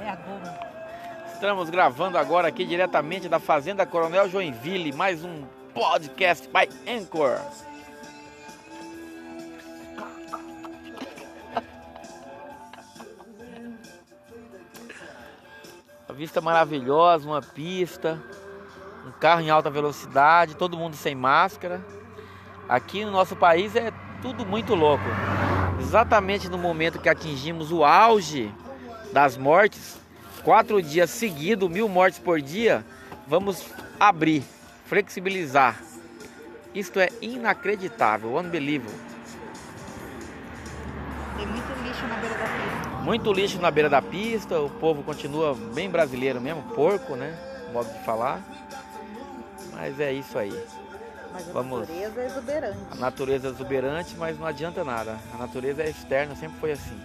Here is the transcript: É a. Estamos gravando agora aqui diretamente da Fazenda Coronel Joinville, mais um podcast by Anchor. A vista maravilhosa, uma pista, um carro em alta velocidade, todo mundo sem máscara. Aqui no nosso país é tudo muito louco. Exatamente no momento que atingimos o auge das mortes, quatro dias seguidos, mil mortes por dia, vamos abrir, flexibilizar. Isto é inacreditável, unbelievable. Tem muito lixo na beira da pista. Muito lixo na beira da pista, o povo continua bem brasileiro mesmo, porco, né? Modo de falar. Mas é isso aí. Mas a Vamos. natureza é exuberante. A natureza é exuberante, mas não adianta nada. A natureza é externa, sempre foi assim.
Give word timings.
É 0.00 0.08
a. 0.08 0.18
Estamos 1.32 1.70
gravando 1.70 2.18
agora 2.18 2.48
aqui 2.48 2.64
diretamente 2.64 3.28
da 3.28 3.38
Fazenda 3.38 3.86
Coronel 3.86 4.28
Joinville, 4.28 4.92
mais 4.92 5.24
um 5.24 5.44
podcast 5.72 6.48
by 6.48 6.68
Anchor. 6.90 7.38
A 16.08 16.12
vista 16.12 16.40
maravilhosa, 16.40 17.28
uma 17.28 17.42
pista, 17.42 18.22
um 19.06 19.12
carro 19.12 19.42
em 19.42 19.50
alta 19.50 19.70
velocidade, 19.70 20.56
todo 20.56 20.76
mundo 20.76 20.96
sem 20.96 21.14
máscara. 21.14 21.84
Aqui 22.68 23.04
no 23.04 23.10
nosso 23.10 23.36
país 23.36 23.76
é 23.76 23.92
tudo 24.22 24.44
muito 24.44 24.74
louco. 24.74 25.04
Exatamente 25.80 26.48
no 26.48 26.58
momento 26.58 27.00
que 27.00 27.08
atingimos 27.08 27.70
o 27.70 27.84
auge 27.84 28.52
das 29.14 29.36
mortes, 29.36 29.96
quatro 30.42 30.82
dias 30.82 31.08
seguidos, 31.08 31.70
mil 31.70 31.88
mortes 31.88 32.18
por 32.18 32.42
dia, 32.42 32.84
vamos 33.28 33.64
abrir, 33.98 34.42
flexibilizar. 34.86 35.80
Isto 36.74 36.98
é 36.98 37.08
inacreditável, 37.22 38.36
unbelievable. 38.36 38.92
Tem 41.36 41.46
muito 41.46 41.84
lixo 41.84 42.06
na 42.08 42.16
beira 42.16 42.34
da 42.36 42.44
pista. 42.44 43.02
Muito 43.04 43.32
lixo 43.32 43.60
na 43.60 43.70
beira 43.70 43.88
da 43.88 44.02
pista, 44.02 44.60
o 44.60 44.68
povo 44.68 45.04
continua 45.04 45.54
bem 45.54 45.88
brasileiro 45.88 46.40
mesmo, 46.40 46.64
porco, 46.74 47.14
né? 47.14 47.38
Modo 47.72 47.92
de 47.92 48.04
falar. 48.04 48.40
Mas 49.72 50.00
é 50.00 50.12
isso 50.12 50.36
aí. 50.36 50.52
Mas 51.32 51.48
a 51.48 51.52
Vamos. 51.52 51.80
natureza 51.80 52.20
é 52.20 52.26
exuberante. 52.26 52.78
A 52.90 52.96
natureza 52.96 53.46
é 53.46 53.50
exuberante, 53.50 54.16
mas 54.16 54.36
não 54.36 54.46
adianta 54.46 54.82
nada. 54.82 55.16
A 55.32 55.38
natureza 55.38 55.84
é 55.84 55.90
externa, 55.90 56.34
sempre 56.34 56.58
foi 56.58 56.72
assim. 56.72 57.00